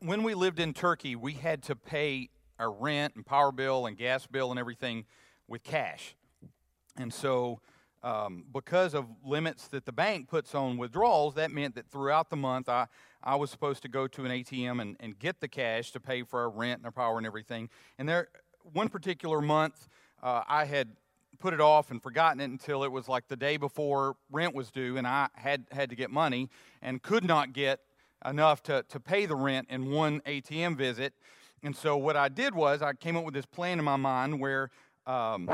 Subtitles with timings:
[0.00, 3.96] when we lived in Turkey, we had to pay our rent and power bill and
[3.96, 5.04] gas bill and everything
[5.46, 6.14] with cash.
[6.96, 7.60] And so,
[8.02, 12.36] um, because of limits that the bank puts on withdrawals, that meant that throughout the
[12.36, 12.86] month, I,
[13.22, 16.22] I was supposed to go to an ATM and, and get the cash to pay
[16.22, 17.68] for our rent and our power and everything.
[17.98, 18.28] And there,
[18.72, 19.86] one particular month,
[20.22, 20.88] uh, I had
[21.38, 24.70] put it off and forgotten it until it was like the day before rent was
[24.70, 26.48] due, and I had had to get money
[26.80, 27.80] and could not get
[28.24, 31.14] enough to, to pay the rent in one ATM visit.
[31.62, 34.40] And so what I did was I came up with this plan in my mind
[34.40, 34.70] where
[35.06, 35.48] um,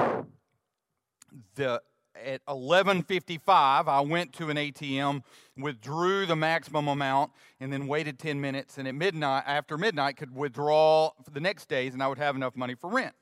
[1.55, 1.83] the
[2.24, 3.41] at 11:55
[3.88, 5.23] I went to an ATM,
[5.57, 8.79] withdrew the maximum amount, and then waited 10 minutes.
[8.79, 12.37] And at midnight, after midnight, could withdraw for the next days, and I would have
[12.37, 13.15] enough money for rent.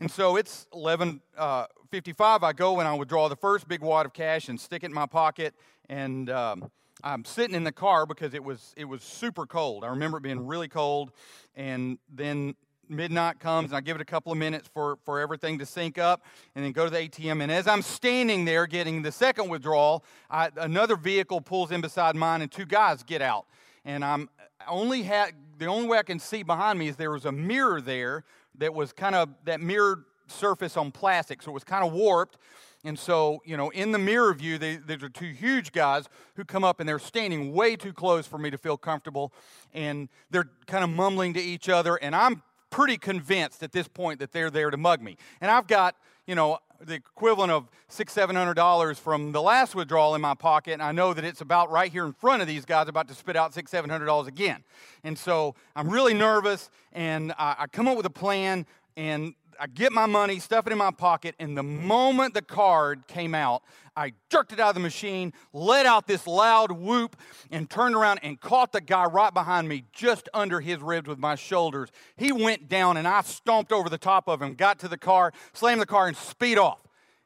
[0.00, 2.42] And so it's 11:55.
[2.42, 4.86] Uh, I go and I withdraw the first big wad of cash and stick it
[4.86, 5.54] in my pocket,
[5.88, 6.70] and um,
[7.04, 9.84] I'm sitting in the car because it was it was super cold.
[9.84, 11.12] I remember it being really cold,
[11.56, 12.54] and then
[12.88, 15.98] midnight comes and I give it a couple of minutes for, for everything to sync
[15.98, 17.42] up and then go to the ATM.
[17.42, 22.16] And as I'm standing there getting the second withdrawal, I, another vehicle pulls in beside
[22.16, 23.46] mine and two guys get out.
[23.84, 24.28] And I'm
[24.68, 27.80] only had the only way I can see behind me is there was a mirror
[27.80, 28.24] there
[28.58, 32.38] that was kind of that mirrored surface on plastic, so it was kind of warped.
[32.84, 36.44] And so, you know, in the mirror view, they, these are two huge guys who
[36.44, 39.32] come up and they're standing way too close for me to feel comfortable.
[39.72, 41.96] And they're kind of mumbling to each other.
[41.96, 45.16] And I'm pretty convinced at this point that they're there to mug me.
[45.40, 45.94] And I've got,
[46.26, 50.34] you know, the equivalent of six, seven hundred dollars from the last withdrawal in my
[50.34, 53.06] pocket, and I know that it's about right here in front of these guys about
[53.08, 54.64] to spit out six, seven hundred dollars again.
[55.04, 59.68] And so I'm really nervous, and I, I come up with a plan, and I
[59.68, 63.62] get my money, stuff it in my pocket, and the moment the card came out,
[63.96, 67.14] I jerked it out of the machine, let out this loud whoop,
[67.48, 71.20] and turned around and caught the guy right behind me just under his ribs with
[71.20, 71.90] my shoulders.
[72.16, 75.32] He went down, and I stomped over the top of him, got to the car,
[75.52, 76.80] slammed the car, and speed off.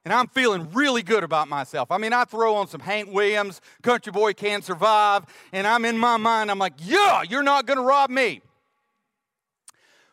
[0.05, 1.91] And I'm feeling really good about myself.
[1.91, 5.25] I mean, I throw on some Hank Williams, Country Boy Can't Survive,
[5.55, 8.43] and I'm in my mind, I'm like, yeah, you're not to rob me.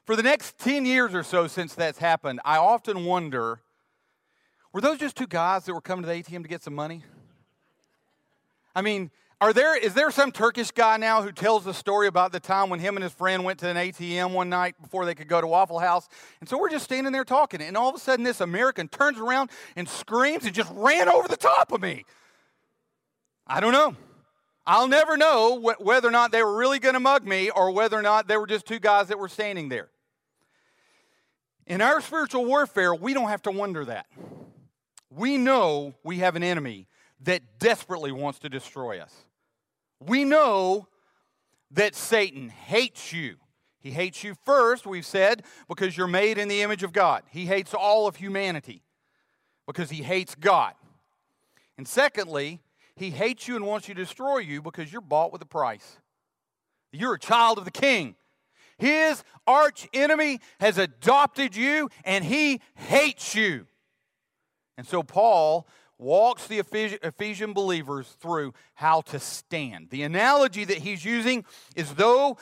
[0.06, 3.62] For the next 10 years or so since that's happened, I often wonder
[4.74, 7.04] were those just two guys that were coming to the ATM to get some money?
[8.76, 12.32] I mean, are there, is there some Turkish guy now who tells the story about
[12.32, 15.14] the time when him and his friend went to an ATM one night before they
[15.14, 16.10] could go to Waffle House?
[16.40, 19.20] And so we're just standing there talking, and all of a sudden this American turns
[19.20, 22.04] around and screams and just ran over the top of me.
[23.46, 23.96] I don't know.
[24.66, 27.72] I'll never know wh- whether or not they were really going to mug me or
[27.72, 29.90] whether or not they were just two guys that were standing there.
[31.66, 34.08] In our spiritual warfare, we don't have to wonder that.
[35.10, 36.88] We know we have an enemy
[37.22, 39.14] that desperately wants to destroy us.
[40.00, 40.88] We know
[41.72, 43.36] that Satan hates you.
[43.80, 47.24] He hates you first, we've said, because you're made in the image of God.
[47.30, 48.82] He hates all of humanity
[49.68, 50.74] because he hates God.
[51.78, 52.62] And secondly,
[52.96, 55.98] he hates you and wants you to destroy you because you're bought with a price.
[56.92, 58.16] You're a child of the king.
[58.78, 63.68] His arch enemy has adopted you and he hates you.
[64.78, 65.68] And so Paul
[65.98, 69.90] walks the Ephesian believers through how to stand.
[69.90, 71.46] The analogy that he's using
[71.76, 72.38] is though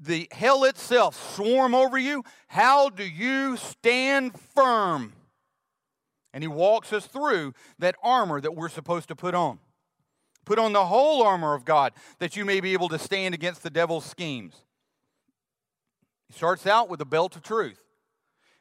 [0.00, 5.12] the hell itself swarm over you, how do you stand firm?
[6.32, 9.58] And he walks us through that armor that we're supposed to put on.
[10.44, 13.62] Put on the whole armor of God that you may be able to stand against
[13.62, 14.54] the devil's schemes.
[16.28, 17.80] He starts out with the belt of truth.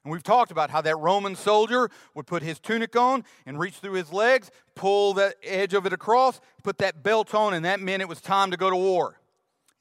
[0.04, 3.76] And we've talked about how that Roman soldier would put his tunic on and reach
[3.76, 7.82] through his legs, pull the edge of it across, put that belt on, and that
[7.82, 9.20] meant it was time to go to war.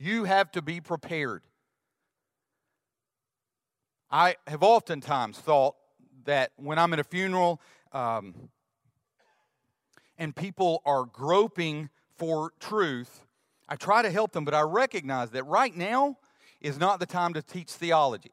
[0.00, 1.42] You have to be prepared.
[4.10, 5.76] I have oftentimes thought
[6.24, 7.60] that when I'm at a funeral
[7.92, 8.48] um,
[10.18, 13.22] and people are groping for truth,
[13.68, 16.18] I try to help them, but I recognize that right now
[16.60, 18.32] is not the time to teach theology.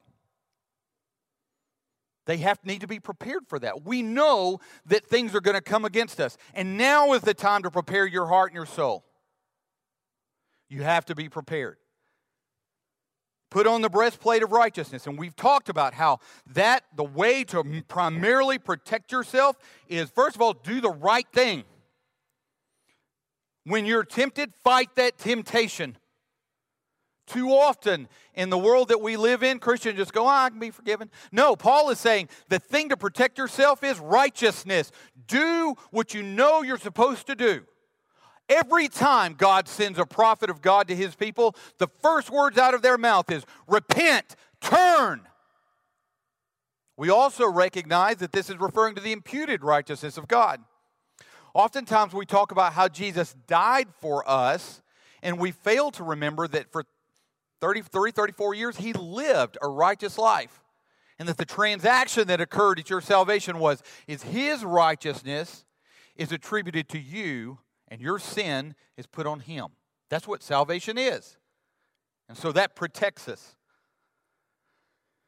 [2.25, 3.83] They have need to be prepared for that.
[3.85, 6.37] We know that things are going to come against us.
[6.53, 9.03] And now is the time to prepare your heart and your soul.
[10.69, 11.77] You have to be prepared.
[13.51, 15.05] Put on the breastplate of righteousness.
[15.05, 16.19] And we've talked about how
[16.53, 19.57] that the way to primarily protect yourself
[19.87, 21.63] is first of all do the right thing.
[23.65, 25.97] When you're tempted, fight that temptation.
[27.25, 30.59] Too often in the world that we live in, Christians just go, oh, I can
[30.59, 31.09] be forgiven.
[31.31, 34.91] No, Paul is saying the thing to protect yourself is righteousness.
[35.27, 37.63] Do what you know you're supposed to do.
[38.49, 42.73] Every time God sends a prophet of God to his people, the first words out
[42.73, 45.21] of their mouth is repent, turn.
[46.97, 50.61] We also recognize that this is referring to the imputed righteousness of God.
[51.53, 54.81] Oftentimes we talk about how Jesus died for us,
[55.21, 56.83] and we fail to remember that for
[57.63, 60.61] 33, 34 years, he lived a righteous life.
[61.17, 65.63] And that the transaction that occurred at your salvation was is his righteousness
[66.17, 69.67] is attributed to you and your sin is put on him.
[70.09, 71.37] That's what salvation is.
[72.27, 73.55] And so that protects us.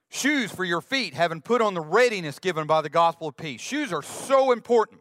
[0.09, 3.61] Shoes for your feet, having put on the readiness given by the gospel of peace.
[3.61, 4.99] Shoes are so important.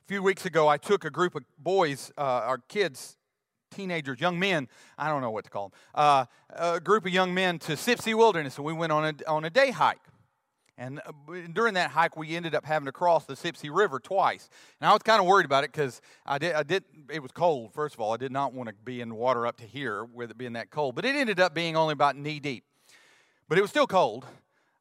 [0.00, 3.18] A few weeks ago, I took a group of boys, uh, our kids,
[3.72, 7.34] teenagers, young men, I don't know what to call them, uh, a group of young
[7.34, 9.98] men to Sipsey Wilderness, and we went on a, on a day hike.
[10.78, 11.12] And uh,
[11.52, 14.48] during that hike, we ended up having to cross the Sipsey River twice.
[14.80, 17.30] And I was kind of worried about it because I did, I did, it was
[17.30, 18.12] cold, first of all.
[18.12, 20.70] I did not want to be in water up to here with it being that
[20.70, 20.94] cold.
[20.94, 22.64] But it ended up being only about knee deep.
[23.48, 24.24] But it was still cold.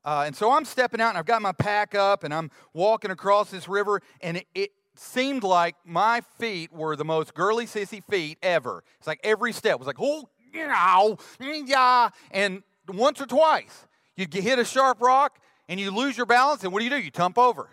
[0.03, 3.11] Uh, and so I'm stepping out and I've got my pack up and I'm walking
[3.11, 8.03] across this river and it, it seemed like my feet were the most girly sissy
[8.03, 8.83] feet ever.
[8.97, 12.09] It's like every step was like, oh, yeah.
[12.31, 15.39] And once or twice, you'd hit a sharp rock
[15.69, 16.99] and you lose your balance, and what do you do?
[16.99, 17.69] You tump over.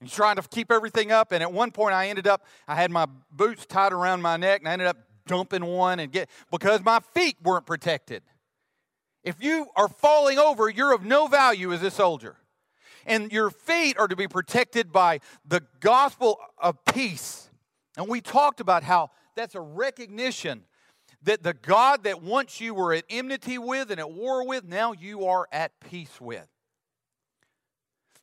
[0.00, 1.30] And you're trying to keep everything up.
[1.30, 4.60] And at one point, I ended up, I had my boots tied around my neck,
[4.60, 4.96] and I ended up
[5.26, 8.22] dumping one and get because my feet weren't protected.
[9.22, 12.36] If you are falling over, you're of no value as a soldier.
[13.06, 17.50] And your feet are to be protected by the gospel of peace.
[17.96, 20.64] And we talked about how that's a recognition
[21.22, 24.92] that the God that once you were at enmity with and at war with, now
[24.92, 26.46] you are at peace with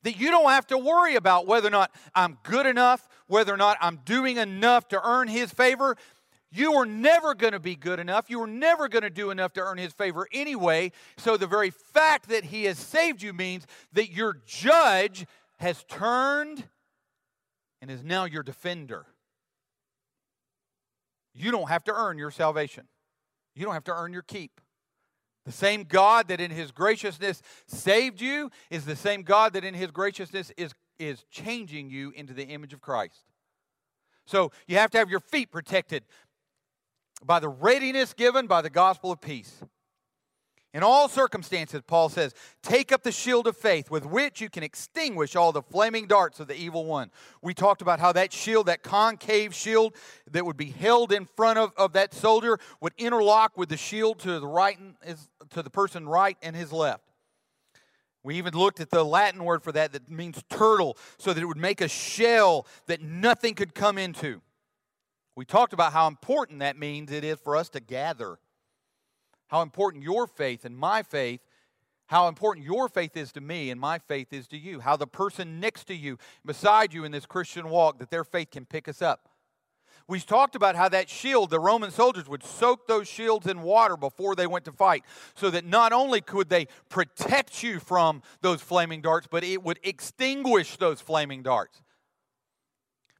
[0.03, 3.57] that you don't have to worry about whether or not I'm good enough, whether or
[3.57, 5.95] not I'm doing enough to earn His favor.
[6.51, 8.29] You are never going to be good enough.
[8.29, 10.91] You are never going to do enough to earn His favor anyway.
[11.17, 15.25] So the very fact that He has saved you means that your judge
[15.59, 16.65] has turned
[17.81, 19.05] and is now your defender.
[21.33, 22.87] You don't have to earn your salvation,
[23.55, 24.59] you don't have to earn your keep.
[25.45, 29.73] The same God that in his graciousness saved you is the same God that in
[29.73, 33.23] his graciousness is, is changing you into the image of Christ.
[34.27, 36.03] So you have to have your feet protected
[37.23, 39.61] by the readiness given by the gospel of peace.
[40.73, 42.33] In all circumstances, Paul says,
[42.63, 46.39] take up the shield of faith with which you can extinguish all the flaming darts
[46.39, 47.11] of the evil one.
[47.41, 49.95] We talked about how that shield, that concave shield
[50.31, 54.19] that would be held in front of, of that soldier, would interlock with the shield
[54.19, 57.03] to the right and his, to the person right and his left.
[58.23, 61.47] We even looked at the Latin word for that that means turtle, so that it
[61.47, 64.41] would make a shell that nothing could come into.
[65.41, 68.37] We talked about how important that means it is for us to gather
[69.47, 71.41] how important your faith and my faith,
[72.05, 75.07] how important your faith is to me and my faith is to you, how the
[75.07, 78.87] person next to you, beside you in this Christian walk, that their faith can pick
[78.87, 79.29] us up.
[80.07, 83.97] We talked about how that shield, the Roman soldiers would soak those shields in water
[83.97, 85.03] before they went to fight,
[85.33, 89.79] so that not only could they protect you from those flaming darts, but it would
[89.81, 91.81] extinguish those flaming darts.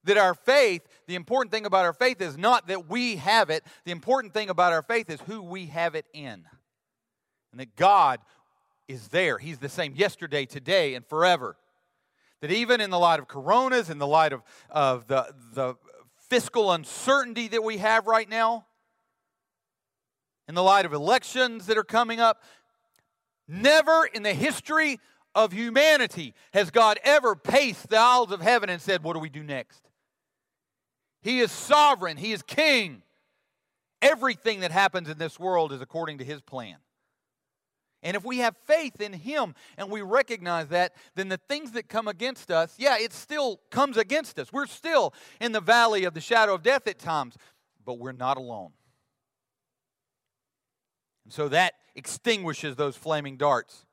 [0.06, 3.63] That our faith, the important thing about our faith is not that we have it,
[3.86, 6.45] the important thing about our faith is who we have it in.
[7.51, 8.20] And that God
[8.88, 9.38] is there.
[9.38, 11.55] He's the same yesterday, today, and forever.
[12.41, 15.75] That even in the light of coronas, in the light of, of the, the
[16.29, 18.65] fiscal uncertainty that we have right now,
[20.48, 22.41] in the light of elections that are coming up,
[23.48, 25.00] never in the history
[25.36, 29.29] of humanity has God ever paced the aisles of heaven and said, What do we
[29.29, 29.90] do next?
[31.22, 33.04] He is sovereign, He is king.
[34.01, 36.78] Everything that happens in this world is according to His plan.
[38.04, 41.88] And if we have faith in Him and we recognize that, then the things that
[41.88, 44.51] come against us, yeah, it still comes against us.
[44.51, 47.36] We're still in the valley of the shadow of death at times,
[47.86, 48.72] but we're not alone.
[51.25, 53.86] And so that extinguishes those flaming darts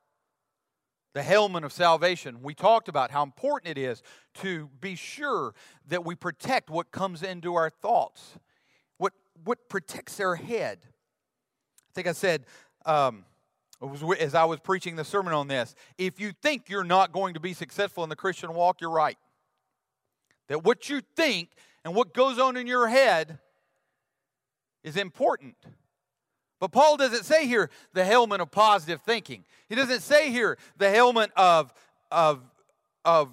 [1.13, 2.41] the helmet of salvation.
[2.43, 4.03] We talked about how important it is
[4.35, 5.53] to be sure
[5.87, 8.37] that we protect what comes into our thoughts,
[8.97, 9.13] what,
[9.43, 10.79] what protects our head.
[10.83, 12.45] I think I said,
[12.85, 13.25] um,
[14.19, 17.39] as I was preaching the sermon on this, if you think you're not going to
[17.39, 19.17] be successful in the Christian walk, you're right.
[20.47, 21.49] That what you think
[21.83, 23.39] and what goes on in your head
[24.83, 25.55] is important.
[26.59, 29.45] But Paul doesn't say here the helmet of positive thinking.
[29.69, 31.73] He doesn't say here the helmet of,
[32.11, 32.41] of,
[33.05, 33.31] of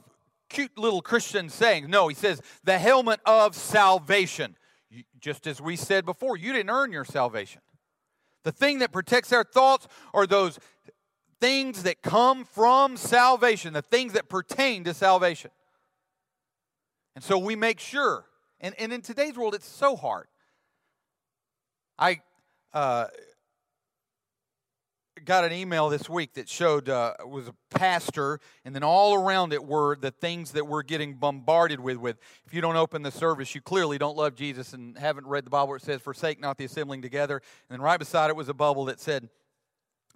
[0.49, 1.90] cute little Christian saying.
[1.90, 4.56] No, he says the helmet of salvation.
[5.21, 7.61] Just as we said before, you didn't earn your salvation.
[8.45, 10.61] The thing that protects our thoughts are those
[11.40, 15.50] things that come from salvation, the things that pertain to salvation.
[17.16, 18.25] And so we make sure,
[18.61, 20.28] and, and in today's world, it's so hard.
[21.99, 22.21] I
[22.73, 23.06] uh,
[25.25, 29.52] got an email this week that showed uh, was a pastor, and then all around
[29.52, 31.96] it were the things that we're getting bombarded with.
[31.96, 35.44] With if you don't open the service, you clearly don't love Jesus and haven't read
[35.44, 35.68] the Bible.
[35.68, 38.54] Where it says, "Forsake not the assembling together," and then right beside it was a
[38.54, 39.28] bubble that said,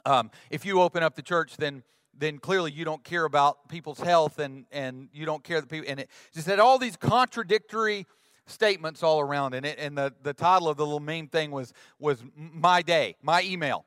[0.07, 4.01] um, "If you open up the church, then." Then clearly you don't care about people's
[4.01, 8.05] health and, and you don't care the people and it just had all these contradictory
[8.51, 11.73] statements all around and it and the, the title of the little meme thing was
[11.99, 13.85] was my day my email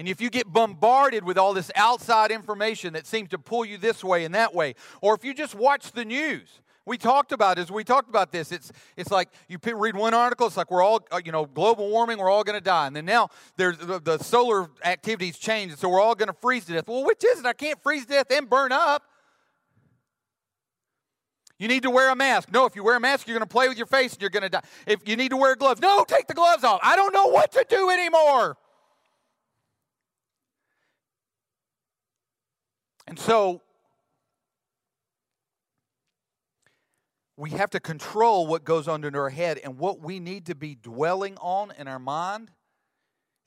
[0.00, 3.76] and if you get bombarded with all this outside information that seems to pull you
[3.76, 7.58] this way and that way, or if you just watch the news, we talked about
[7.58, 8.50] as we talked about this.
[8.50, 10.46] It's it's like you read one article.
[10.46, 12.16] It's like we're all uh, you know global warming.
[12.16, 15.90] We're all going to die, and then now there's the, the solar activities change, so
[15.90, 16.88] we're all going to freeze to death.
[16.88, 17.44] Well, which is it?
[17.44, 19.02] I can't freeze to death and burn up.
[21.60, 22.50] You need to wear a mask.
[22.50, 24.30] No, if you wear a mask, you're going to play with your face and you're
[24.30, 24.62] going to die.
[24.86, 26.80] If you need to wear gloves, no, take the gloves off.
[26.82, 28.56] I don't know what to do anymore.
[33.06, 33.60] And so
[37.36, 40.54] we have to control what goes on in our head, and what we need to
[40.54, 42.50] be dwelling on in our mind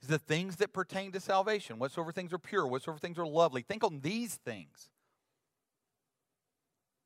[0.02, 1.80] is the things that pertain to salvation.
[1.80, 3.62] Whatsoever things are pure, whatsoever things are lovely.
[3.62, 4.88] Think on these things.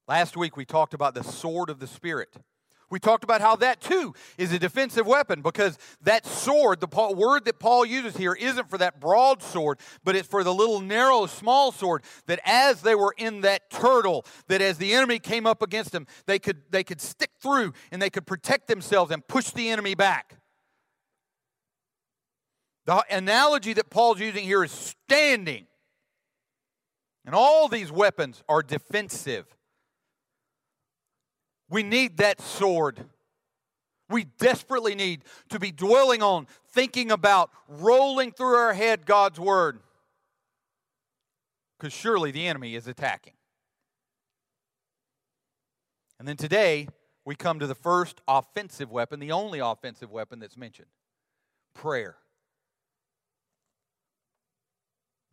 [0.09, 2.35] Last week we talked about the sword of the Spirit.
[2.91, 7.45] We talked about how that too is a defensive weapon because that sword, the word
[7.45, 11.27] that Paul uses here, isn't for that broad sword, but it's for the little narrow,
[11.27, 15.61] small sword that as they were in that turtle, that as the enemy came up
[15.61, 19.51] against them, they could, they could stick through and they could protect themselves and push
[19.51, 20.37] the enemy back.
[22.87, 25.67] The analogy that Paul's using here is standing.
[27.27, 29.45] And all these weapons are defensive.
[31.71, 33.05] We need that sword.
[34.09, 39.81] We desperately need to be dwelling on, thinking about, rolling through our head God's word.
[41.79, 43.35] Because surely the enemy is attacking.
[46.19, 46.89] And then today,
[47.25, 50.89] we come to the first offensive weapon, the only offensive weapon that's mentioned
[51.75, 52.17] prayer.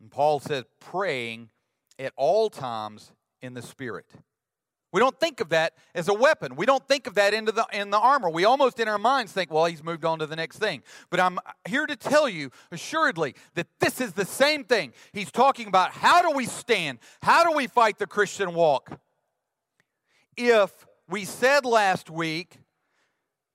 [0.00, 1.50] And Paul says praying
[1.98, 3.12] at all times
[3.42, 4.06] in the Spirit.
[4.92, 6.56] We don't think of that as a weapon.
[6.56, 8.30] We don't think of that into the, in the armor.
[8.30, 10.82] We almost in our minds think, well, he's moved on to the next thing.
[11.10, 11.38] But I'm
[11.68, 14.92] here to tell you assuredly that this is the same thing.
[15.12, 16.98] He's talking about how do we stand?
[17.20, 18.98] How do we fight the Christian walk?
[20.36, 22.58] If we said last week,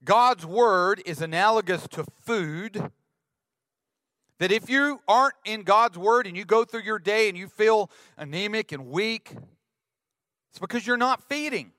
[0.04, 2.92] God's word is analogous to food,
[4.40, 7.48] that if you aren't in God's word and you go through your day and you
[7.48, 9.34] feel anemic and weak,
[10.52, 11.72] it's because you're not feeding.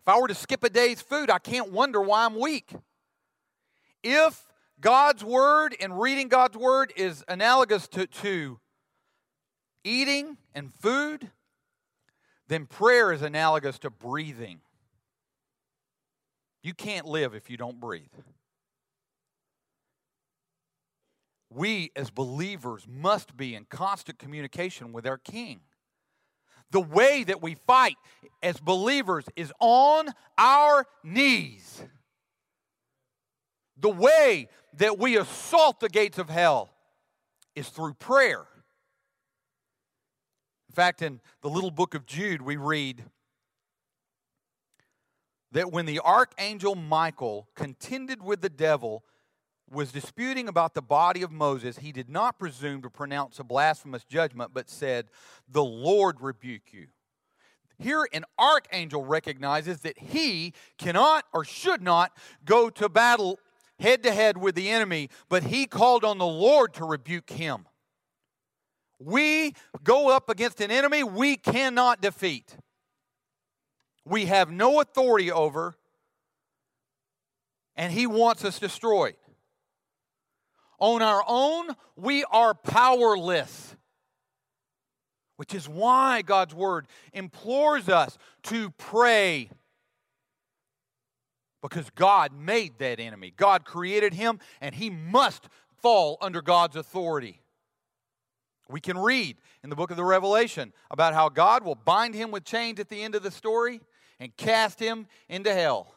[0.00, 2.72] If I were to skip a day's food, I can't wonder why I'm weak.
[4.02, 4.46] If
[4.80, 8.60] God's word and reading God's word is analogous to, to
[9.82, 11.30] eating and food,
[12.46, 14.60] then prayer is analogous to breathing.
[16.62, 18.02] You can't live if you don't breathe.
[21.48, 25.60] We, as believers, must be in constant communication with our King.
[26.70, 27.96] The way that we fight
[28.42, 31.82] as believers is on our knees.
[33.78, 36.70] The way that we assault the gates of hell
[37.54, 38.46] is through prayer.
[40.68, 43.04] In fact, in the little book of Jude, we read
[45.52, 49.04] that when the archangel Michael contended with the devil,
[49.70, 54.04] was disputing about the body of Moses, he did not presume to pronounce a blasphemous
[54.04, 55.06] judgment, but said,
[55.48, 56.88] The Lord rebuke you.
[57.78, 62.12] Here, an archangel recognizes that he cannot or should not
[62.44, 63.38] go to battle
[63.78, 67.66] head to head with the enemy, but he called on the Lord to rebuke him.
[68.98, 69.54] We
[69.84, 72.56] go up against an enemy we cannot defeat,
[74.04, 75.74] we have no authority over,
[77.74, 79.16] and he wants us destroyed.
[80.78, 83.74] On our own, we are powerless.
[85.36, 89.50] Which is why God's word implores us to pray.
[91.62, 93.32] Because God made that enemy.
[93.36, 95.48] God created him, and he must
[95.82, 97.42] fall under God's authority.
[98.68, 102.30] We can read in the book of the Revelation about how God will bind him
[102.30, 103.80] with chains at the end of the story
[104.18, 105.95] and cast him into hell.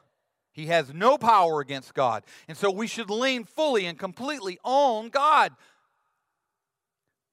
[0.59, 2.25] He has no power against God.
[2.49, 5.53] And so we should lean fully and completely on God.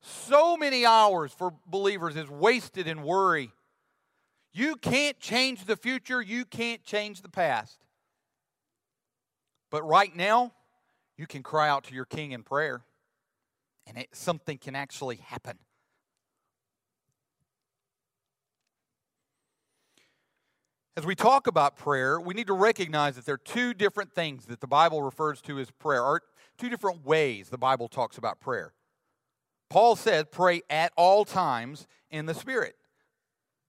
[0.00, 3.50] So many hours for believers is wasted in worry.
[4.52, 7.84] You can't change the future, you can't change the past.
[9.72, 10.52] But right now,
[11.18, 12.84] you can cry out to your king in prayer
[13.88, 15.58] and it, something can actually happen.
[20.96, 24.46] As we talk about prayer, we need to recognize that there are two different things
[24.46, 26.22] that the Bible refers to as prayer, or
[26.56, 28.72] two different ways the Bible talks about prayer.
[29.68, 32.76] Paul says, pray at all times in the Spirit.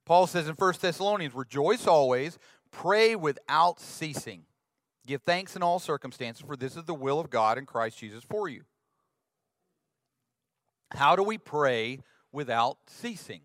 [0.06, 2.40] Paul says in 1 Thessalonians, rejoice always,
[2.72, 4.44] pray without ceasing.
[5.06, 8.24] Give thanks in all circumstances, for this is the will of God in Christ Jesus
[8.24, 8.64] for you.
[10.92, 12.00] How do we pray
[12.32, 13.42] without ceasing?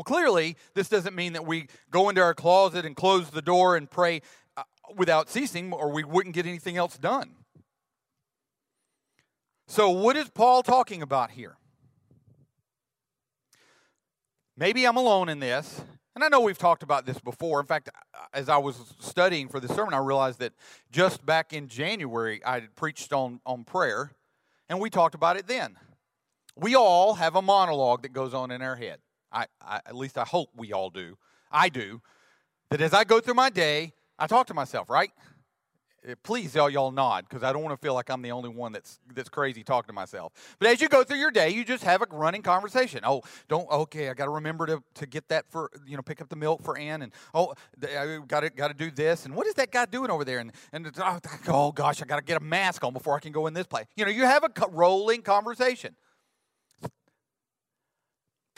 [0.00, 3.76] Well, clearly, this doesn't mean that we go into our closet and close the door
[3.76, 4.22] and pray
[4.56, 4.62] uh,
[4.96, 7.32] without ceasing, or we wouldn't get anything else done.
[9.68, 11.58] So, what is Paul talking about here?
[14.56, 15.82] Maybe I'm alone in this,
[16.14, 17.60] and I know we've talked about this before.
[17.60, 17.90] In fact,
[18.32, 20.54] as I was studying for the sermon, I realized that
[20.90, 24.12] just back in January, I had preached on, on prayer,
[24.70, 25.76] and we talked about it then.
[26.56, 29.00] We all have a monologue that goes on in our head.
[29.32, 31.16] I, I, at least I hope we all do.
[31.50, 32.00] I do.
[32.70, 35.10] That as I go through my day, I talk to myself, right?
[36.06, 38.48] Eh, please, y'all, y'all nod because I don't want to feel like I'm the only
[38.48, 40.32] one that's that's crazy talking to myself.
[40.58, 43.00] But as you go through your day, you just have a running conversation.
[43.04, 46.22] Oh, don't okay, I got to remember to to get that for you know pick
[46.22, 49.34] up the milk for Ann, and oh, I got to got to do this, and
[49.34, 50.38] what is that guy doing over there?
[50.38, 51.18] And and oh,
[51.48, 53.66] oh gosh, I got to get a mask on before I can go in this
[53.66, 53.86] place.
[53.96, 55.96] You know, you have a rolling conversation.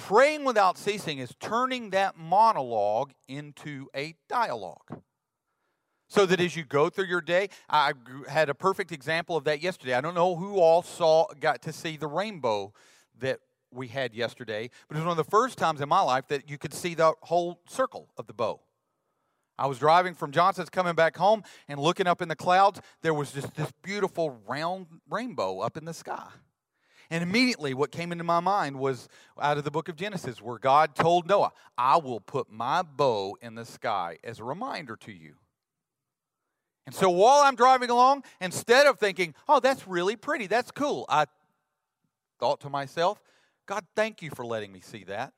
[0.06, 5.00] Praying without ceasing is turning that monologue into a dialogue.
[6.09, 7.92] So that as you go through your day, I
[8.28, 9.94] had a perfect example of that yesterday.
[9.94, 12.73] I don't know who all saw, got to see the rainbow
[13.21, 13.38] that
[13.73, 16.50] we had yesterday, but it was one of the first times in my life that
[16.50, 18.60] you could see the whole circle of the bow.
[19.56, 23.15] I was driving from Johnson's coming back home and looking up in the clouds, there
[23.15, 26.26] was just this beautiful round rainbow up in the sky.
[27.12, 29.06] And immediately, what came into my mind was
[29.38, 33.36] out of the book of Genesis, where God told Noah, I will put my bow
[33.42, 35.34] in the sky as a reminder to you.
[36.86, 41.04] And so while I'm driving along, instead of thinking, oh, that's really pretty, that's cool,
[41.06, 41.26] I
[42.40, 43.20] thought to myself,
[43.66, 45.34] God, thank you for letting me see that.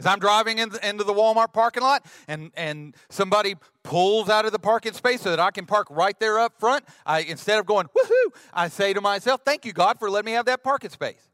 [0.00, 3.54] As I'm driving in the, into the Walmart parking lot and, and somebody
[3.84, 6.84] pulls out of the parking space so that I can park right there up front,
[7.06, 10.32] I, instead of going, woohoo, I say to myself, thank you, God, for letting me
[10.32, 11.30] have that parking space.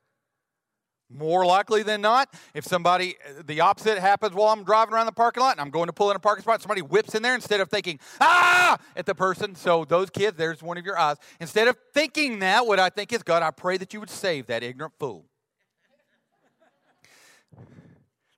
[1.13, 5.43] More likely than not, if somebody, the opposite happens while I'm driving around the parking
[5.43, 7.61] lot and I'm going to pull in a parking spot, somebody whips in there instead
[7.61, 9.57] of thinking, ah, at the person.
[9.57, 11.17] So, those kids, there's one of your eyes.
[11.41, 14.47] Instead of thinking that, what I think is, God, I pray that you would save
[14.47, 15.30] that ignorant fool.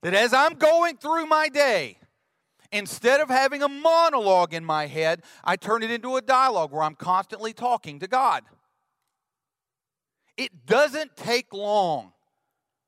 [0.03, 1.99] That as I'm going through my day,
[2.71, 6.83] instead of having a monologue in my head, I turn it into a dialogue where
[6.83, 8.45] I'm constantly talking to God.
[10.37, 12.13] It doesn't take long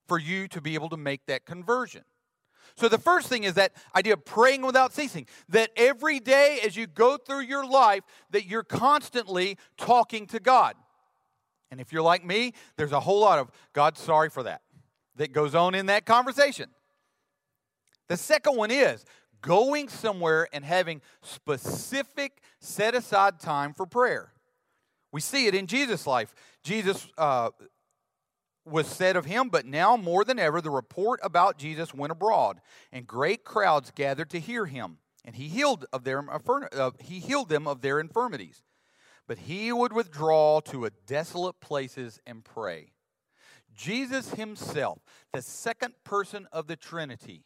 [0.09, 2.05] for you to be able to make that conversion.
[2.77, 5.29] So, the first thing is that idea of praying without ceasing.
[5.49, 10.75] That every day as you go through your life, that you're constantly talking to God.
[11.71, 14.63] And if you're like me, there's a whole lot of God, sorry for that,
[15.17, 16.71] that goes on in that conversation.
[18.09, 19.05] The second one is
[19.41, 24.33] going somewhere and having specific set aside time for prayer.
[25.13, 26.35] We see it in Jesus' life.
[26.63, 27.51] Jesus uh,
[28.65, 32.61] was said of him, but now more than ever, the report about Jesus went abroad,
[32.91, 34.99] and great crowds gathered to hear him.
[35.25, 38.63] And he healed of their uh, he healed them of their infirmities.
[39.27, 42.93] But he would withdraw to a desolate places and pray.
[43.75, 44.99] Jesus himself,
[45.33, 47.45] the second person of the Trinity,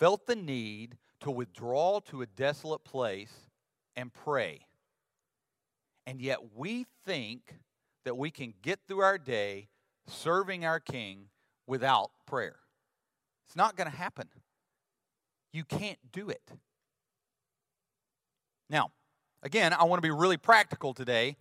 [0.00, 3.32] felt the need to withdraw to a desolate place
[3.94, 4.60] and pray.
[6.06, 7.54] And yet we think
[8.06, 9.68] that we can get through our day
[10.08, 11.26] serving our King
[11.66, 12.56] without prayer.
[13.46, 14.28] It's not going to happen.
[15.52, 16.50] You can't do it.
[18.70, 18.92] Now,
[19.42, 21.36] again, I want to be really practical today.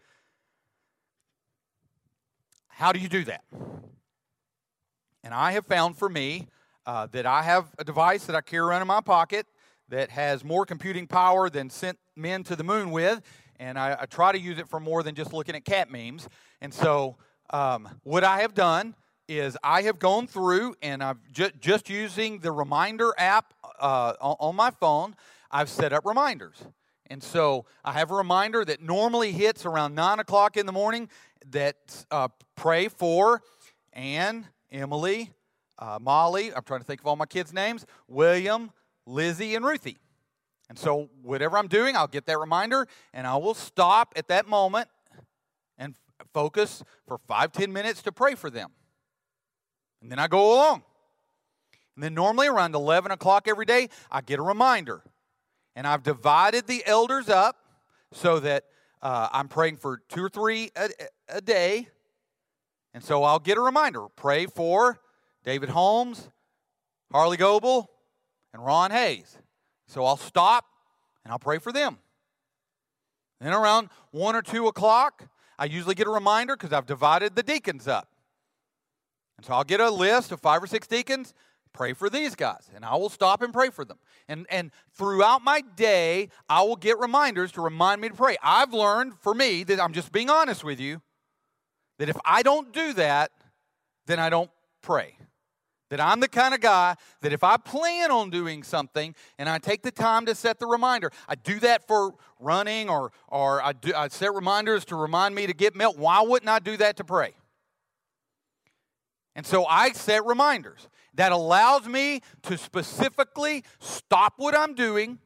[2.67, 3.43] How do you do that?
[5.23, 6.47] And I have found for me
[6.89, 9.45] uh, that I have a device that I carry around in my pocket
[9.89, 13.21] that has more computing power than sent men to the moon with,
[13.59, 16.27] and I, I try to use it for more than just looking at cat memes.
[16.61, 17.17] And so
[17.51, 18.95] um, what I have done
[19.27, 24.55] is I have gone through and I've ju- just using the reminder app uh, on,
[24.55, 25.15] my phone,
[25.51, 26.57] I've set up reminders.
[27.05, 31.07] And so I have a reminder that normally hits around 9 o'clock in the morning
[31.51, 33.43] that uh, pray for
[33.93, 35.33] Anne, Emily,
[35.79, 38.71] uh, Molly, I'm trying to think of all my kids' names, William,
[39.05, 39.97] Lizzie, and Ruthie.
[40.67, 44.47] And so whatever I'm doing, I'll get that reminder and I will stop at that
[44.47, 44.87] moment
[45.77, 45.95] and
[46.31, 48.69] focus for five, ten minutes to pray for them.
[50.01, 50.83] And then I go along.
[51.95, 55.01] And then normally around 11 o'clock every day, I get a reminder.
[55.75, 57.57] And I've divided the elders up
[58.11, 58.65] so that
[59.01, 60.89] uh, I'm praying for two or three a,
[61.29, 61.89] a day.
[62.93, 64.99] And so I'll get a reminder pray for
[65.43, 66.29] David Holmes,
[67.11, 67.89] Harley Goebel,
[68.53, 69.37] and Ron Hayes.
[69.87, 70.65] So I'll stop
[71.23, 71.97] and I'll pray for them.
[73.39, 77.43] Then around 1 or 2 o'clock, I usually get a reminder because I've divided the
[77.43, 78.09] deacons up.
[79.37, 81.33] And so I'll get a list of five or six deacons,
[81.71, 83.97] pray for these guys, and I will stop and pray for them.
[84.27, 88.35] And, and throughout my day, I will get reminders to remind me to pray.
[88.43, 91.01] I've learned for me that I'm just being honest with you
[91.99, 93.31] that if I don't do that,
[94.07, 94.49] then I don't
[94.81, 95.15] pray.
[95.89, 99.57] That I'm the kind of guy that if I plan on doing something and I
[99.57, 103.73] take the time to set the reminder, I do that for running or, or I,
[103.73, 105.95] do, I set reminders to remind me to get milk.
[105.97, 107.33] Why wouldn't I do that to pray?
[109.35, 115.17] And so I set reminders that allows me to specifically stop what I'm doing.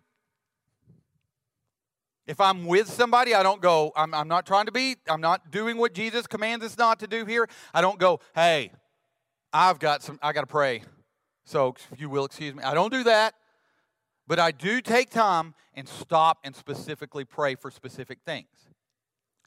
[2.26, 5.52] If I'm with somebody, I don't go, I'm, I'm not trying to be, I'm not
[5.52, 7.50] doing what Jesus commands us not to do here.
[7.74, 8.72] I don't go, hey,
[9.54, 10.84] I've got some, I got to pray.
[11.46, 13.36] So, if you will excuse me, I don't do that.
[14.26, 18.48] But I do take time and stop and specifically pray for specific things.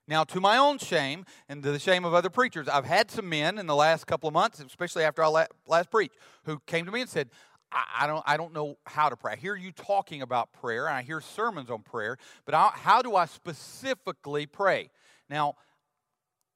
[0.09, 3.29] Now, to my own shame and to the shame of other preachers, I've had some
[3.29, 6.93] men in the last couple of months, especially after I last preached, who came to
[6.93, 7.31] me and said,
[7.73, 9.33] I, don't, I don't know how to pray.
[9.33, 13.03] I hear you talking about prayer, and I hear sermons on prayer, but I, how
[13.03, 14.91] do I specifically pray?
[15.29, 15.57] Now,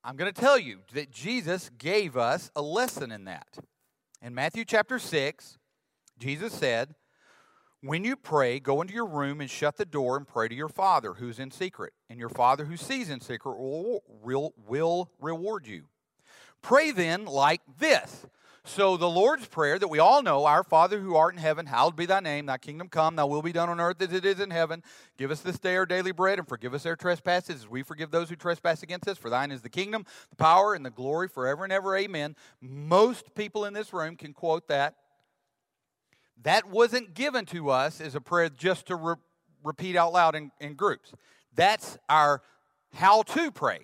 [0.02, 3.58] I'm going to tell you that Jesus gave us a lesson in that.
[4.22, 5.58] In Matthew chapter 6,
[6.18, 6.94] Jesus said,
[7.82, 10.70] When you pray, go into your room and shut the door and pray to your
[10.70, 15.84] Father who's in secret, and your Father who sees in secret will, reward you.
[16.62, 18.24] Pray then like this
[18.64, 21.96] so, the Lord's Prayer that we all know Our Father who art in heaven, hallowed
[21.96, 24.38] be thy name, thy kingdom come, thy will be done on earth as it is
[24.38, 24.82] in heaven.
[25.16, 28.10] Give us this day our daily bread, and forgive us our trespasses as we forgive
[28.10, 29.16] those who trespass against us.
[29.16, 31.96] For thine is the kingdom, the power, and the glory forever and ever.
[31.96, 32.36] Amen.
[32.60, 34.94] Most people in this room can quote that.
[36.42, 39.14] That wasn't given to us as a prayer just to re-
[39.64, 41.12] repeat out loud in, in groups.
[41.54, 42.42] That's our
[42.92, 43.80] how to pray.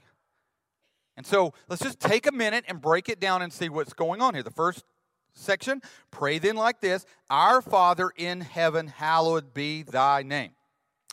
[1.17, 4.21] And so let's just take a minute and break it down and see what's going
[4.21, 4.43] on here.
[4.43, 4.85] The first
[5.33, 10.53] section pray then like this Our Father in heaven, hallowed be thy name,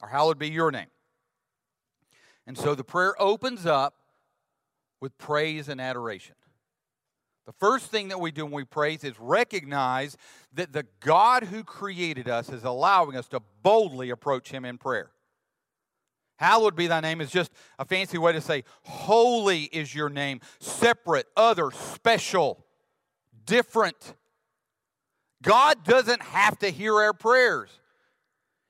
[0.02, 0.88] or hallowed be your name.
[2.46, 3.96] And so the prayer opens up
[5.00, 6.36] with praise and adoration.
[7.46, 10.16] The first thing that we do when we praise is recognize
[10.54, 15.12] that the God who created us is allowing us to boldly approach Him in prayer.
[16.38, 20.42] Hallowed be thy name is just a fancy way to say, holy is your name,
[20.60, 22.66] separate, other, special,
[23.46, 24.16] different.
[25.42, 27.70] God doesn't have to hear our prayers.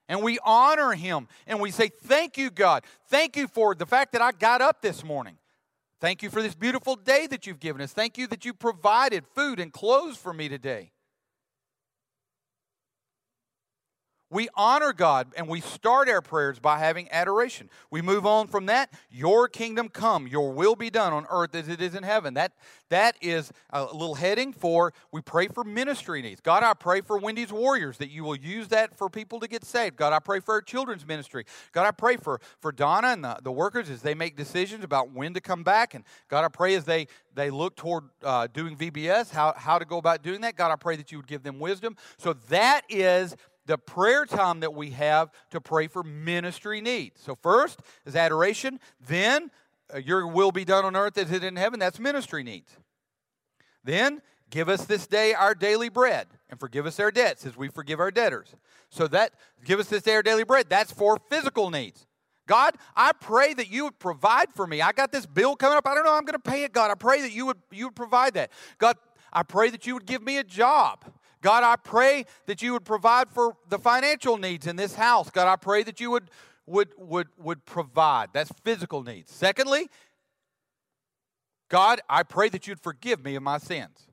[0.10, 2.84] And we honor him and we say, Thank you, God.
[3.08, 5.38] Thank you for the fact that I got up this morning.
[6.02, 7.94] Thank you for this beautiful day that you've given us.
[7.94, 10.92] Thank you that you provided food and clothes for me today.
[14.34, 17.70] We honor God and we start our prayers by having adoration.
[17.92, 18.92] We move on from that.
[19.12, 22.34] Your kingdom come, your will be done on earth as it is in heaven.
[22.34, 22.54] That,
[22.90, 26.42] that is a little heading for we pray for ministry needs.
[26.42, 29.64] God, I pray for Wendy's Warriors that you will use that for people to get
[29.64, 29.98] saved.
[29.98, 31.46] God, I pray for our children's ministry.
[31.72, 35.12] God, I pray for, for Donna and the, the workers as they make decisions about
[35.12, 35.94] when to come back.
[35.94, 39.86] And God, I pray as they, they look toward uh, doing VBS, how, how to
[39.86, 40.56] go about doing that.
[40.56, 41.96] God, I pray that you would give them wisdom.
[42.18, 47.22] So that is the prayer time that we have to pray for ministry needs.
[47.22, 49.52] So, first is adoration, then,
[49.94, 51.80] uh, your will be done on earth as it is in heaven.
[51.80, 52.76] That's ministry needs.
[53.84, 57.70] Then, give us this day our daily bread and forgive us our debts as we
[57.70, 58.56] forgive our debtors.
[58.90, 62.06] So, that give us this day our daily bread, that's for physical needs.
[62.46, 64.82] God, I pray that you would provide for me.
[64.82, 65.88] I got this bill coming up.
[65.88, 66.92] I don't know I'm going to pay it, God.
[66.92, 68.52] I pray that you would you would provide that.
[68.78, 68.98] God,
[69.32, 71.06] I pray that you would give me a job.
[71.44, 75.30] God, I pray that you would provide for the financial needs in this house.
[75.30, 76.32] God, I pray that you would,
[76.66, 78.30] would, would, would provide.
[78.32, 79.30] That's physical needs.
[79.30, 79.90] Secondly,
[81.70, 84.08] God, I pray that you'd forgive me of my sins.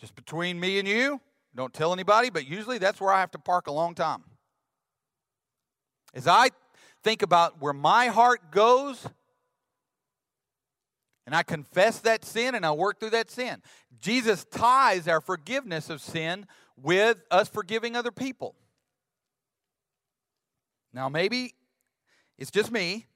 [0.00, 1.20] Just between me and you,
[1.54, 4.24] don't tell anybody, but usually that's where I have to park a long time.
[6.12, 6.48] As I
[7.04, 9.06] think about where my heart goes,
[11.24, 13.62] and I confess that sin and I work through that sin.
[14.00, 16.46] Jesus ties our forgiveness of sin
[16.80, 18.54] with us forgiving other people.
[20.92, 21.54] Now, maybe
[22.38, 23.06] it's just me,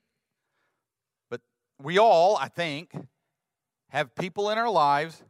[1.31, 1.41] but
[1.83, 2.93] we all, I think,
[3.89, 5.23] have people in our lives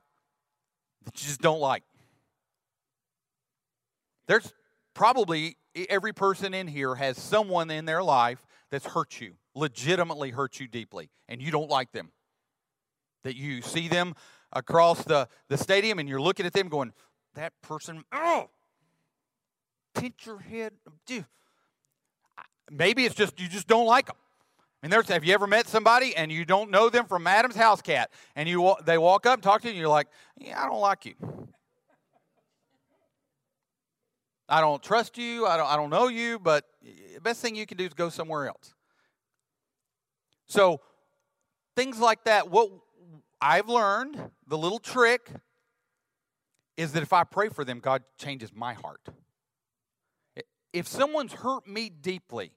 [1.04, 1.82] that you just don't like.
[4.26, 4.52] There's
[4.94, 5.56] probably
[5.88, 10.68] every person in here has someone in their life that's hurt you, legitimately hurt you
[10.68, 12.10] deeply, and you don't like them.
[13.24, 14.14] That you see them
[14.52, 16.92] across the, the stadium and you're looking at them going,
[17.38, 18.50] that person, oh,
[19.94, 20.72] pinch your head.
[21.06, 21.24] Dude,
[22.70, 24.16] Maybe it's just you just don't like them.
[24.82, 27.56] I mean, there's, have you ever met somebody and you don't know them from Adam's
[27.56, 30.62] house cat, and you they walk up and talk to you, and you're like, yeah,
[30.62, 31.14] I don't like you.
[34.48, 35.46] I don't trust you.
[35.46, 38.08] I don't, I don't know you, but the best thing you can do is go
[38.08, 38.74] somewhere else.
[40.46, 40.80] So,
[41.76, 42.70] things like that, what
[43.40, 45.30] I've learned, the little trick
[46.78, 49.00] is that if I pray for them, God changes my heart.
[50.72, 52.52] If someone's hurt me deeply,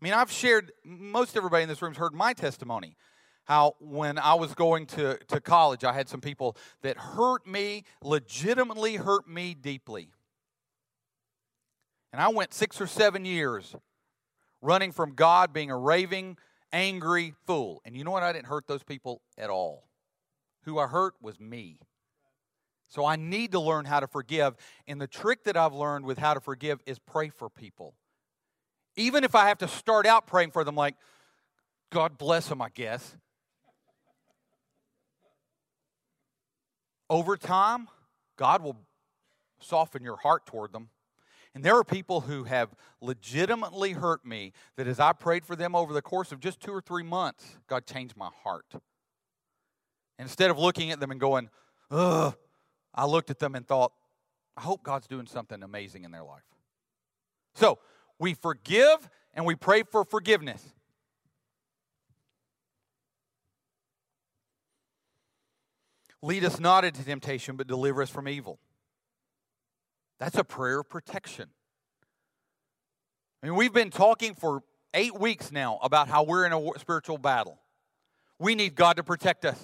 [0.00, 2.96] I mean, I've shared, most everybody in this room's heard my testimony.
[3.44, 7.82] How when I was going to, to college, I had some people that hurt me,
[8.00, 10.10] legitimately hurt me deeply.
[12.12, 13.74] And I went six or seven years
[14.62, 16.36] running from God, being a raving,
[16.72, 17.82] angry fool.
[17.84, 18.22] And you know what?
[18.22, 19.88] I didn't hurt those people at all.
[20.64, 21.80] Who I hurt was me.
[22.90, 24.56] So I need to learn how to forgive.
[24.86, 27.94] And the trick that I've learned with how to forgive is pray for people.
[28.96, 30.96] Even if I have to start out praying for them, like,
[31.90, 33.16] God bless them, I guess.
[37.08, 37.88] Over time,
[38.36, 38.76] God will
[39.60, 40.88] soften your heart toward them.
[41.54, 45.74] And there are people who have legitimately hurt me that as I prayed for them
[45.74, 48.72] over the course of just two or three months, God changed my heart.
[50.18, 51.50] Instead of looking at them and going,
[51.90, 52.36] ugh,
[52.94, 53.92] I looked at them and thought,
[54.56, 56.42] I hope God's doing something amazing in their life.
[57.54, 57.78] So
[58.18, 60.62] we forgive and we pray for forgiveness.
[66.22, 68.58] Lead us not into temptation, but deliver us from evil.
[70.18, 71.48] That's a prayer of protection.
[73.42, 77.16] I mean, we've been talking for eight weeks now about how we're in a spiritual
[77.16, 77.58] battle.
[78.38, 79.58] We need God to protect us.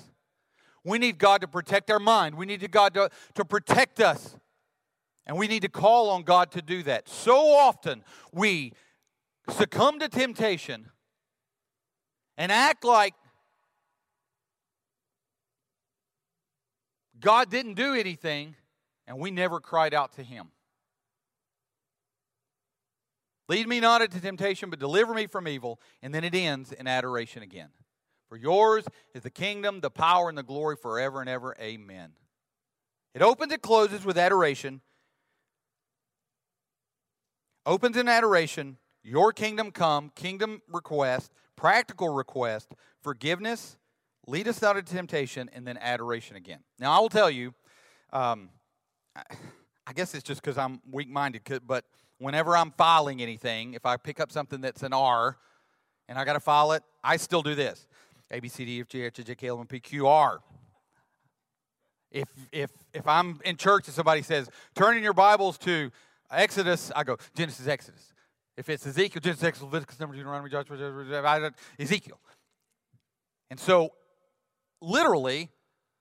[0.87, 2.37] We need God to protect our mind.
[2.37, 4.37] We need God to, to protect us.
[5.27, 7.09] And we need to call on God to do that.
[7.09, 8.73] So often we
[9.51, 10.91] succumb to temptation
[12.39, 13.15] and act like
[17.19, 18.55] God didn't do anything
[19.09, 20.53] and we never cried out to him.
[23.49, 25.81] Lead me not into temptation, but deliver me from evil.
[26.01, 27.71] And then it ends in adoration again.
[28.29, 28.85] For yours
[29.15, 31.57] is the kingdom, the power, and the glory forever and ever.
[31.61, 32.13] Amen.
[33.15, 34.81] It opens and closes with adoration.
[37.65, 43.77] Opens in adoration, your kingdom come, kingdom request, practical request, forgiveness,
[44.27, 46.61] lead us out of temptation, and then adoration again.
[46.79, 47.55] Now, I will tell you,
[48.13, 48.51] um,
[49.17, 51.85] I guess it's just because I'm weak minded, but
[52.19, 55.37] whenever I'm filing anything, if I pick up something that's an R
[56.09, 57.87] and I got to file it, I still do this
[58.31, 60.41] A, B, C, D, F, G, H, I, J, K, L, M, P, Q, R.
[62.11, 65.91] If, if, if I'm in church and somebody says, turn in your Bibles to
[66.31, 68.13] Exodus, I go, Genesis, Exodus.
[68.57, 72.19] If it's Ezekiel, Genesis, Exodus, Leviticus, Numbers, Deuteronomy, Joshua, Ezekiel.
[73.51, 73.91] And so,
[74.81, 75.51] literally,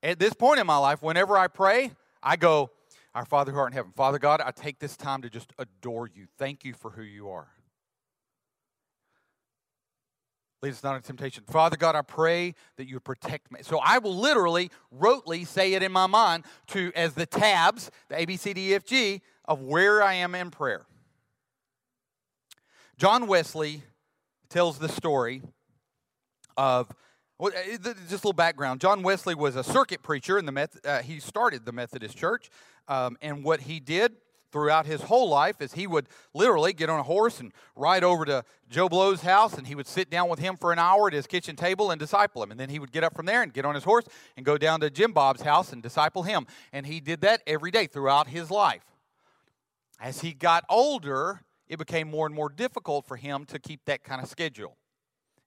[0.01, 1.91] at this point in my life, whenever I pray,
[2.23, 2.71] I go,
[3.13, 3.93] our Father who art in heaven.
[3.95, 6.27] Father God, I take this time to just adore you.
[6.37, 7.47] Thank you for who you are.
[10.65, 11.43] Lead us not into temptation.
[11.45, 13.59] Father God, I pray that you protect me.
[13.61, 18.19] So I will literally, rotely say it in my mind to as the tabs, the
[18.19, 20.87] A, B, C, D, E, F, G, of where I am in prayer.
[22.97, 23.83] John Wesley
[24.49, 25.43] tells the story
[26.57, 26.91] of
[27.39, 28.81] uh, just a little background.
[28.81, 32.49] John Wesley was a circuit preacher, in the Meth- uh, he started the Methodist Church.
[32.87, 34.13] Um, and what he did
[34.55, 38.23] throughout his whole life is he would literally get on a horse and ride over
[38.23, 41.13] to Joe Blow's house, and he would sit down with him for an hour at
[41.13, 42.51] his kitchen table and disciple him.
[42.51, 44.05] And then he would get up from there and get on his horse
[44.37, 46.47] and go down to Jim Bob's house and disciple him.
[46.71, 48.85] And he did that every day throughout his life.
[49.99, 54.05] As he got older, it became more and more difficult for him to keep that
[54.05, 54.77] kind of schedule.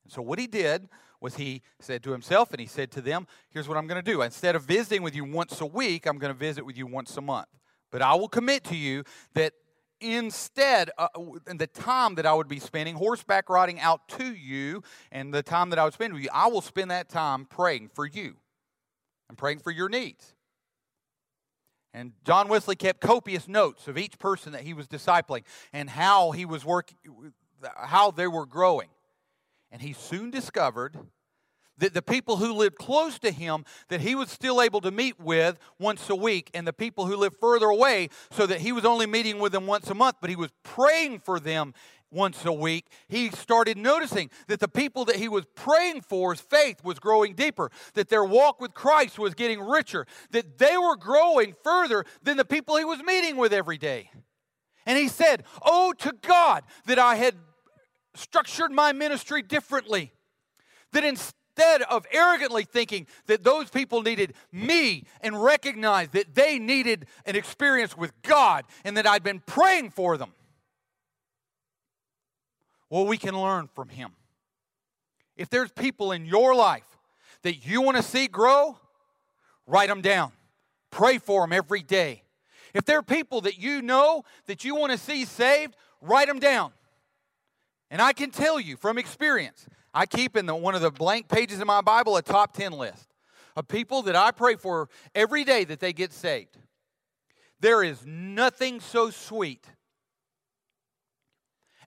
[0.04, 0.86] And so what he did
[1.18, 4.12] was he said to himself, and he said to them, Here's what I'm going to
[4.12, 4.20] do.
[4.20, 7.16] Instead of visiting with you once a week, I'm going to visit with you once
[7.16, 7.48] a month.
[7.90, 9.54] But I will commit to you that
[10.00, 11.08] instead, uh,
[11.46, 15.70] the time that I would be spending horseback riding out to you and the time
[15.70, 18.36] that I would spend with you, I will spend that time praying for you
[19.28, 20.34] and praying for your needs.
[21.94, 26.32] And John Wesley kept copious notes of each person that he was discipling and how
[26.32, 26.98] he was working,
[27.76, 28.88] how they were growing.
[29.72, 30.96] And he soon discovered
[31.78, 35.18] that the people who lived close to him that he was still able to meet
[35.18, 38.84] with once a week and the people who lived further away so that he was
[38.84, 41.72] only meeting with them once a month but he was praying for them
[42.10, 46.82] once a week, he started noticing that the people that he was praying for's faith
[46.82, 51.54] was growing deeper, that their walk with Christ was getting richer, that they were growing
[51.62, 54.10] further than the people he was meeting with every day.
[54.86, 57.34] And he said, Oh, to God that I had
[58.14, 60.12] structured my ministry differently,
[60.92, 67.06] that instead of arrogantly thinking that those people needed me and recognize that they needed
[67.26, 70.32] an experience with God and that I'd been praying for them
[72.90, 74.12] well, we can learn from him.
[75.36, 76.98] If there's people in your life
[77.42, 78.78] that you want to see grow,
[79.66, 80.32] write them down.
[80.90, 82.22] Pray for them every day.
[82.74, 86.38] If there are people that you know that you want to see saved, write them
[86.38, 86.72] down.
[87.90, 91.28] And I can tell you from experience, I keep in the, one of the blank
[91.28, 93.14] pages of my Bible a top 10 list
[93.56, 96.56] of people that I pray for every day that they get saved.
[97.60, 99.66] There is nothing so sweet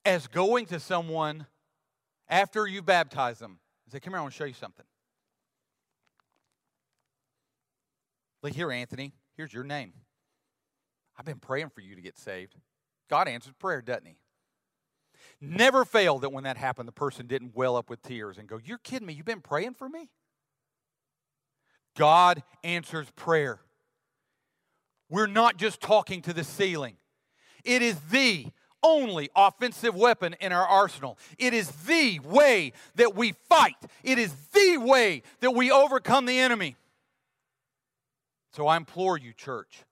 [0.03, 1.45] as going to someone
[2.27, 4.85] after you baptize them and say, Come here, I want to show you something.
[8.43, 9.93] Look here, Anthony, here's your name.
[11.17, 12.55] I've been praying for you to get saved.
[13.09, 14.17] God answers prayer, doesn't he?
[15.41, 18.59] Never failed that when that happened, the person didn't well up with tears and go,
[18.63, 19.13] You're kidding me.
[19.13, 20.09] You've been praying for me?
[21.97, 23.59] God answers prayer.
[25.09, 26.97] We're not just talking to the ceiling,
[27.63, 28.47] it is the
[28.83, 31.17] only offensive weapon in our arsenal.
[31.37, 36.39] It is the way that we fight, it is the way that we overcome the
[36.39, 36.75] enemy.
[38.53, 39.83] So I implore you, church,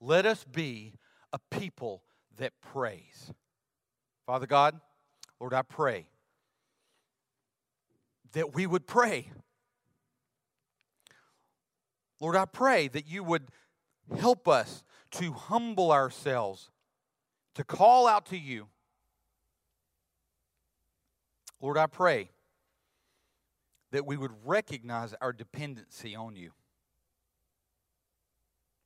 [0.00, 0.94] let us be
[1.32, 2.02] a people
[2.36, 3.32] that praise.
[4.26, 4.80] Father God,
[5.40, 6.06] Lord, I pray
[8.32, 9.30] that we would pray.
[12.20, 13.48] Lord, I pray that you would
[14.18, 14.82] help us
[15.12, 16.70] to humble ourselves
[17.54, 18.66] to call out to you.
[21.60, 22.30] Lord, I pray
[23.92, 26.50] that we would recognize our dependency on you.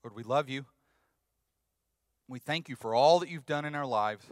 [0.04, 0.66] Lord, we love you.
[2.28, 4.26] We thank you for all that you've done in our lives.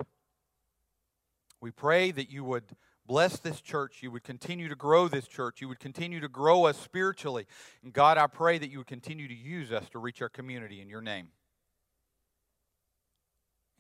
[1.67, 2.63] We pray that you would
[3.09, 3.97] bless this church.
[4.01, 5.61] You would continue to grow this church.
[5.61, 7.45] You would continue to grow us spiritually.
[7.83, 10.81] And God, I pray that you would continue to use us to reach our community
[10.81, 11.31] in your name.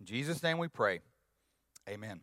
[0.00, 0.98] In Jesus' name we pray.
[1.88, 2.22] Amen.